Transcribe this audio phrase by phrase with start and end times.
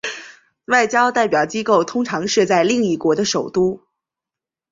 [0.65, 3.83] 外交代表机构通常设在另一国的首都。